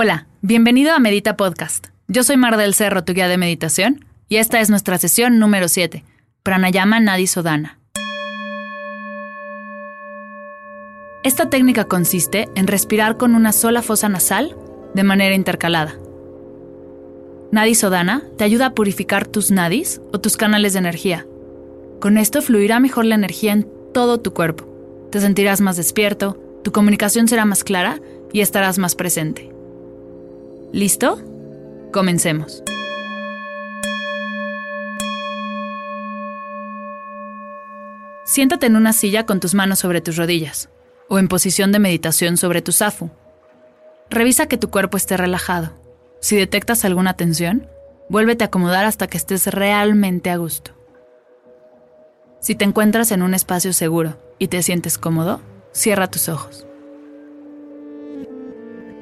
Hola, 0.00 0.28
bienvenido 0.42 0.92
a 0.92 1.00
Medita 1.00 1.36
Podcast. 1.36 1.88
Yo 2.06 2.22
soy 2.22 2.36
Mar 2.36 2.56
del 2.56 2.74
Cerro, 2.74 3.02
tu 3.02 3.14
guía 3.14 3.26
de 3.26 3.36
meditación, 3.36 4.04
y 4.28 4.36
esta 4.36 4.60
es 4.60 4.70
nuestra 4.70 4.96
sesión 4.96 5.40
número 5.40 5.66
7, 5.66 6.04
Pranayama 6.44 7.00
Nadi 7.00 7.26
Sodana. 7.26 7.80
Esta 11.24 11.50
técnica 11.50 11.86
consiste 11.86 12.48
en 12.54 12.68
respirar 12.68 13.16
con 13.16 13.34
una 13.34 13.50
sola 13.50 13.82
fosa 13.82 14.08
nasal 14.08 14.56
de 14.94 15.02
manera 15.02 15.34
intercalada. 15.34 15.96
Nadi 17.50 17.74
Sodana 17.74 18.22
te 18.36 18.44
ayuda 18.44 18.66
a 18.66 18.74
purificar 18.74 19.26
tus 19.26 19.50
nadis 19.50 20.00
o 20.12 20.20
tus 20.20 20.36
canales 20.36 20.74
de 20.74 20.78
energía. 20.78 21.26
Con 22.00 22.18
esto 22.18 22.40
fluirá 22.40 22.78
mejor 22.78 23.04
la 23.04 23.16
energía 23.16 23.52
en 23.52 23.68
todo 23.92 24.20
tu 24.20 24.32
cuerpo. 24.32 24.64
Te 25.10 25.18
sentirás 25.18 25.60
más 25.60 25.76
despierto, 25.76 26.40
tu 26.62 26.70
comunicación 26.70 27.26
será 27.26 27.44
más 27.44 27.64
clara 27.64 27.98
y 28.32 28.42
estarás 28.42 28.78
más 28.78 28.94
presente. 28.94 29.57
¿Listo? 30.72 31.18
Comencemos. 31.92 32.62
Siéntate 38.24 38.66
en 38.66 38.76
una 38.76 38.92
silla 38.92 39.24
con 39.24 39.40
tus 39.40 39.54
manos 39.54 39.78
sobre 39.78 40.02
tus 40.02 40.16
rodillas 40.16 40.68
o 41.08 41.18
en 41.18 41.28
posición 41.28 41.72
de 41.72 41.78
meditación 41.78 42.36
sobre 42.36 42.60
tu 42.60 42.72
zafu. 42.72 43.10
Revisa 44.10 44.46
que 44.46 44.58
tu 44.58 44.68
cuerpo 44.68 44.98
esté 44.98 45.16
relajado. 45.16 45.72
Si 46.20 46.36
detectas 46.36 46.84
alguna 46.84 47.14
tensión, 47.14 47.66
vuélvete 48.10 48.44
a 48.44 48.48
acomodar 48.48 48.84
hasta 48.84 49.06
que 49.06 49.16
estés 49.16 49.46
realmente 49.46 50.28
a 50.28 50.36
gusto. 50.36 50.72
Si 52.40 52.54
te 52.54 52.66
encuentras 52.66 53.10
en 53.10 53.22
un 53.22 53.32
espacio 53.32 53.72
seguro 53.72 54.18
y 54.38 54.48
te 54.48 54.62
sientes 54.62 54.98
cómodo, 54.98 55.40
cierra 55.72 56.10
tus 56.10 56.28
ojos. 56.28 56.67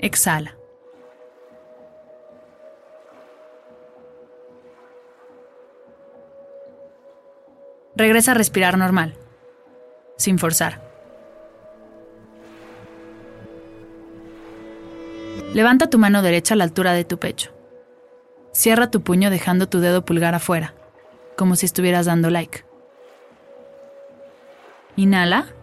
Exhala. 0.00 0.56
Regresa 7.94 8.30
a 8.30 8.34
respirar 8.34 8.78
normal, 8.78 9.14
sin 10.16 10.38
forzar. 10.38 10.80
Levanta 15.52 15.90
tu 15.90 15.98
mano 15.98 16.22
derecha 16.22 16.54
a 16.54 16.56
la 16.56 16.64
altura 16.64 16.94
de 16.94 17.04
tu 17.04 17.18
pecho. 17.18 17.50
Cierra 18.52 18.90
tu 18.90 19.02
puño 19.02 19.28
dejando 19.28 19.68
tu 19.68 19.80
dedo 19.80 20.04
pulgar 20.04 20.34
afuera, 20.34 20.74
como 21.36 21.56
si 21.56 21.66
estuvieras 21.66 22.06
dando 22.06 22.30
like. 22.30 22.64
Inhala. 24.96 25.59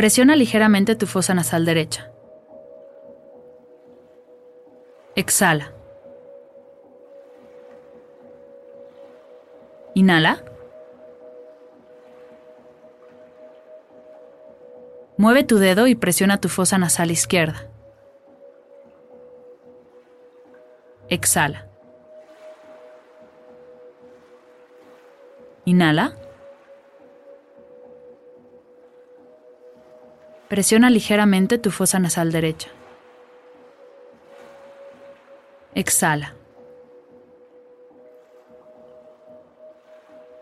Presiona 0.00 0.34
ligeramente 0.34 0.96
tu 0.96 1.06
fosa 1.06 1.34
nasal 1.34 1.66
derecha. 1.66 2.10
Exhala. 5.14 5.74
Inhala. 9.94 10.42
Mueve 15.18 15.44
tu 15.44 15.58
dedo 15.58 15.86
y 15.86 15.94
presiona 15.94 16.40
tu 16.40 16.48
fosa 16.48 16.78
nasal 16.78 17.10
izquierda. 17.10 17.68
Exhala. 21.10 21.66
Inhala. 25.66 26.19
Presiona 30.50 30.90
ligeramente 30.90 31.58
tu 31.58 31.70
fosa 31.70 32.00
nasal 32.00 32.32
derecha. 32.32 32.70
Exhala. 35.76 36.34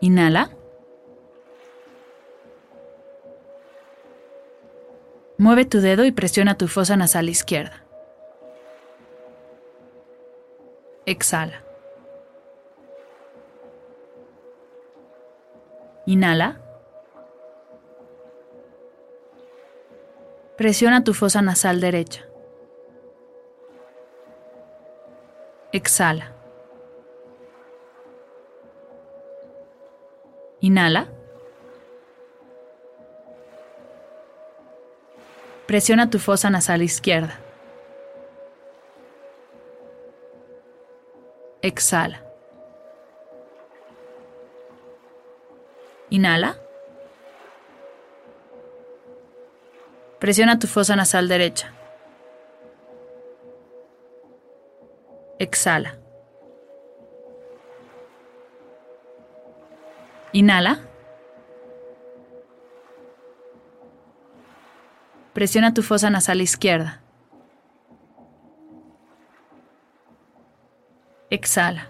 Inhala. 0.01 0.49
Mueve 5.37 5.65
tu 5.65 5.79
dedo 5.79 6.03
y 6.05 6.11
presiona 6.11 6.57
tu 6.57 6.67
fosa 6.67 6.97
nasal 6.97 7.29
izquierda. 7.29 7.83
Exhala. 11.05 11.61
Inhala. 16.07 16.68
Presiona 20.59 21.05
tu 21.05 21.13
fosa 21.13 21.41
nasal 21.41 21.79
derecha. 21.79 22.25
Exhala. 25.71 26.33
Inhala. 30.59 31.07
Presiona 35.65 36.09
tu 36.09 36.19
fosa 36.19 36.49
nasal 36.49 36.81
izquierda. 36.81 37.39
Exhala. 41.61 42.19
Inhala. 46.09 46.57
Presiona 50.29 50.59
tu 50.59 50.67
fosa 50.67 50.95
nasal 50.95 51.27
derecha. 51.27 51.73
Exhala. 55.39 55.95
Inhala. 60.31 60.77
Presiona 65.33 65.73
tu 65.73 65.81
fosa 65.81 66.11
nasal 66.11 66.41
izquierda. 66.41 67.01
Exhala. 71.31 71.87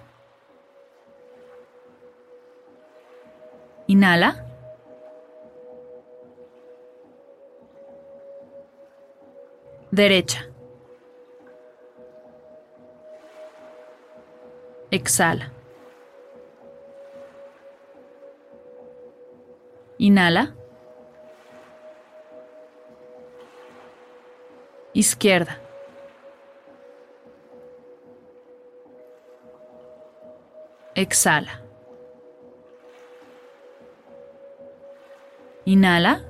Inhala. 3.88 4.49
Derecha. 9.92 10.46
Exhala. 14.92 15.52
Inhala. 19.98 20.56
Izquierda. 24.94 25.58
Exhala. 30.96 31.62
Inhala. 35.66 36.29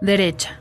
Derecha. 0.00 0.58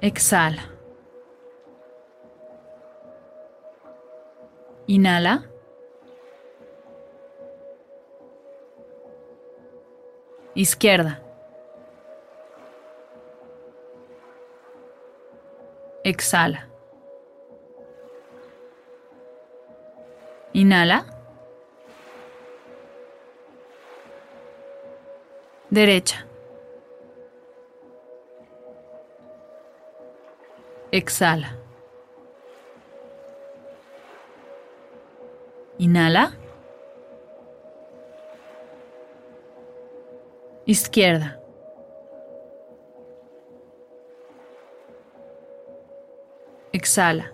Exhala. 0.00 0.62
Inhala. 4.86 5.44
Izquierda. 10.54 11.20
Exhala. 16.04 16.68
Inhala. 20.52 21.13
Derecha. 25.74 26.24
Exhala. 30.92 31.48
Inhala. 35.80 36.32
Izquierda. 40.64 41.40
Exhala. 46.72 47.32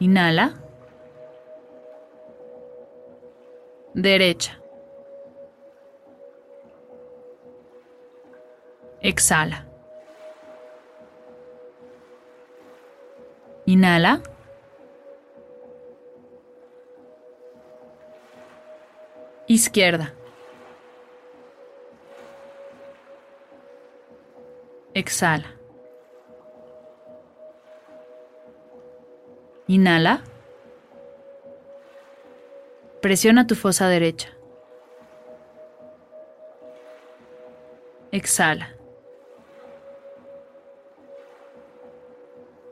Inhala. 0.00 0.67
Derecha. 4.02 4.52
Exhala. 9.02 9.66
Inhala. 13.66 14.22
Izquierda. 19.48 20.12
Exhala. 24.94 25.48
Inhala. 29.66 30.22
Presiona 33.00 33.46
tu 33.46 33.54
fosa 33.54 33.88
derecha. 33.88 34.28
Exhala. 38.10 38.74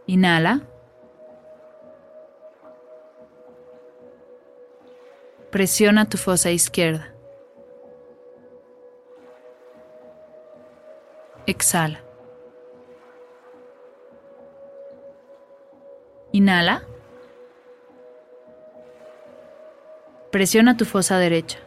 Inhala. 0.06 0.60
Presiona 5.52 6.08
tu 6.08 6.18
fosa 6.18 6.50
izquierda. 6.50 7.14
Exhala. 11.46 12.00
Inhala. 16.32 16.95
Presiona 20.36 20.76
tu 20.76 20.84
fosa 20.84 21.16
derecha. 21.18 21.58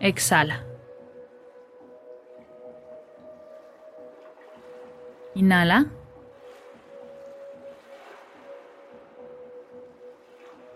Exhala. 0.00 0.64
Inhala. 5.36 5.84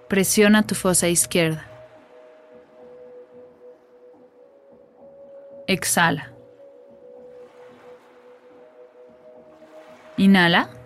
Presiona 0.06 0.62
tu 0.62 0.76
fosa 0.76 1.08
izquierda. 1.08 1.64
Exhala. 5.66 6.30
Inhala. 10.16 10.77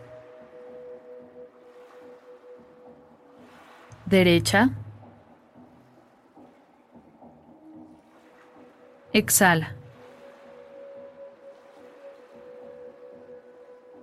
Derecha. 4.13 4.69
Exhala. 9.15 9.69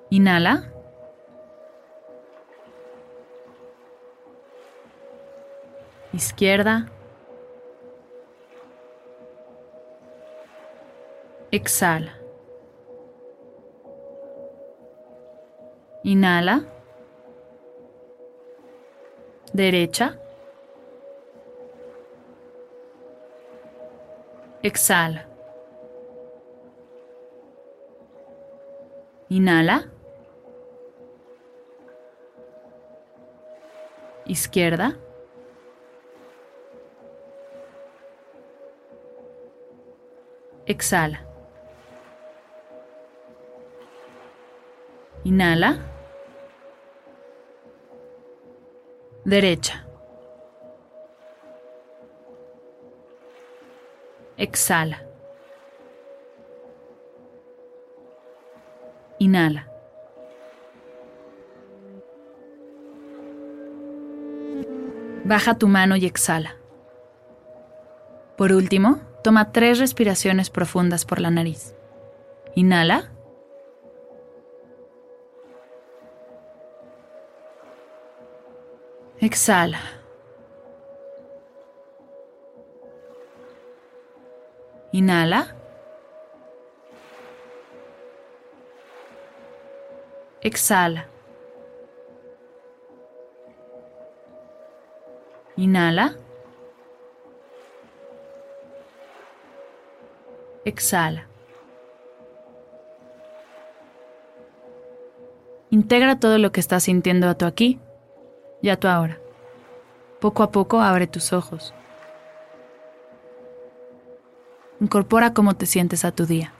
Inhala. 0.09 0.63
Izquierda. 6.12 6.88
Exhala. 11.51 12.13
Inhala. 16.03 16.78
Derecha. 19.54 20.18
Exhala. 24.62 25.25
Inhala. 29.30 29.84
Izquierda. 34.25 34.96
Exhala. 40.68 41.19
Inhala. 45.24 45.99
Derecha. 49.29 49.86
Exhala. 54.38 55.03
Inhala. 59.19 59.67
Baja 65.25 65.59
tu 65.59 65.67
mano 65.67 65.95
y 65.95 66.07
exhala. 66.07 66.55
Por 68.36 68.51
último, 68.51 69.00
toma 69.24 69.51
tres 69.51 69.77
respiraciones 69.77 70.50
profundas 70.50 71.05
por 71.05 71.21
la 71.21 71.29
nariz. 71.29 71.75
Inhala. 72.55 73.12
Exhala. 79.21 79.79
Inhala. 84.93 85.55
Exhala. 90.41 91.05
Inhala. 95.57 96.15
Exhala. 100.63 101.27
Integra 105.71 106.19
todo 106.19 106.38
lo 106.38 106.53
que 106.53 106.61
estás 106.61 106.83
sintiendo 106.83 107.27
a 107.27 107.35
tu 107.35 107.45
aquí 107.45 107.79
y 108.62 108.70
a 108.70 108.80
tu 108.80 108.88
ahora. 108.88 109.18
Poco 110.20 110.44
a 110.44 110.51
poco 110.51 110.82
abre 110.82 111.08
tus 111.08 111.34
ojos. 111.34 111.74
Incorpora 114.82 115.34
cómo 115.34 115.56
te 115.56 115.66
sientes 115.66 116.06
a 116.06 116.12
tu 116.12 116.25
día. 116.25 116.54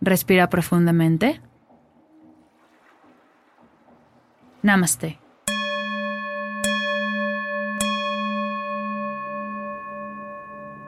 Respira 0.00 0.48
profundamente. 0.48 1.40
Namaste. 4.62 5.18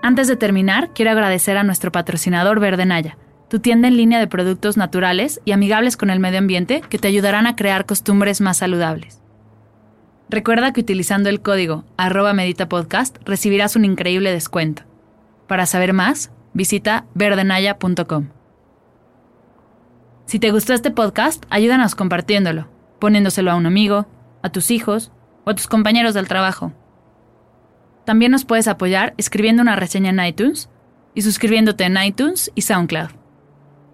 Antes 0.03 0.27
de 0.27 0.37
terminar, 0.37 0.91
quiero 0.95 1.11
agradecer 1.11 1.59
a 1.59 1.65
nuestro 1.65 1.93
patrocinador 1.93 2.61
Verde 2.61 2.87
Naya, 2.87 3.19
tu 3.49 3.59
tienda 3.61 3.89
en 3.89 3.97
línea 3.97 4.19
de 4.19 4.27
productos 4.27 4.77
naturales 4.77 5.41
y 5.45 5.53
amigables 5.53 5.97
con 5.97 6.09
el 6.09 6.19
medio 6.19 6.39
ambiente 6.39 6.81
que 6.89 6.99
te 6.99 7.09
ayudarán 7.09 7.47
a 7.47 7.57
crear 7.57 7.85
costumbres 7.85 8.41
más 8.41 8.59
saludables. 8.59 9.21
Recuerda 10.31 10.73
que 10.73 10.81
utilizando 10.81 11.31
el 11.31 11.41
código 11.41 11.85
arroba 11.97 12.35
meditapodcast 12.35 13.17
recibirás 13.25 13.77
un 13.77 13.85
increíble 13.85 14.31
descuento. 14.31 14.83
Para 15.47 15.65
saber 15.65 15.95
más, 15.95 16.31
visita 16.53 17.07
verdenaya.com. 17.15 18.29
Si 20.27 20.39
te 20.39 20.51
gustó 20.51 20.75
este 20.75 20.91
podcast, 20.91 21.45
ayúdanos 21.49 21.95
compartiéndolo, 21.95 22.69
poniéndoselo 22.99 23.51
a 23.51 23.55
un 23.55 23.65
amigo, 23.65 24.07
a 24.43 24.51
tus 24.51 24.71
hijos 24.71 25.11
o 25.45 25.51
a 25.51 25.55
tus 25.55 25.67
compañeros 25.67 26.13
del 26.13 26.29
trabajo. 26.29 26.75
También 28.05 28.33
nos 28.33 28.45
puedes 28.45 28.69
apoyar 28.69 29.15
escribiendo 29.17 29.63
una 29.63 29.77
reseña 29.77 30.11
en 30.11 30.21
iTunes 30.21 30.69
y 31.15 31.23
suscribiéndote 31.23 31.85
en 31.85 31.97
iTunes 31.97 32.53
y 32.55 32.63
SoundCloud. 32.63 33.11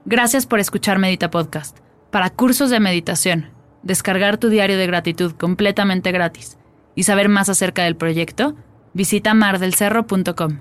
Gracias 0.05 0.47
por 0.47 0.59
escuchar 0.59 0.99
Medita 0.99 1.31
Podcast. 1.31 1.79
Para 2.11 2.31
cursos 2.31 2.71
de 2.71 2.81
meditación, 2.81 3.54
descargar 3.85 4.38
tu 4.38 4.49
diario 4.49 4.76
de 4.76 4.87
gratitud 4.87 5.33
completamente 5.37 6.11
gratis 6.11 6.57
y 6.97 7.05
saber 7.05 7.29
más 7.29 7.49
acerca 7.49 7.85
del 7.85 7.97
proyecto, 7.97 8.57
visita 8.93 9.35
mardelcerro.com. 9.35 10.61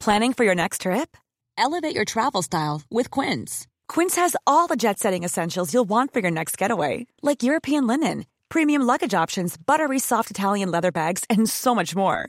Planning 0.00 0.32
for 0.32 0.44
your 0.44 0.54
next 0.54 0.82
trip? 0.82 1.16
Elevate 1.58 1.94
your 1.94 2.04
travel 2.04 2.42
style 2.42 2.82
with 2.90 3.10
Quince. 3.10 3.66
Quince 3.88 4.16
has 4.16 4.36
all 4.46 4.66
the 4.66 4.76
jet 4.76 4.98
setting 4.98 5.22
essentials 5.22 5.74
you'll 5.74 5.88
want 5.88 6.12
for 6.12 6.20
your 6.20 6.30
next 6.30 6.56
getaway, 6.56 7.06
like 7.22 7.42
European 7.42 7.86
linen 7.86 8.24
premium 8.48 8.82
luggage 8.82 9.14
options, 9.14 9.56
buttery 9.56 9.98
soft 9.98 10.30
Italian 10.30 10.70
leather 10.70 10.92
bags, 10.92 11.24
and 11.28 11.48
so 11.48 11.74
much 11.74 11.94
more. 11.94 12.28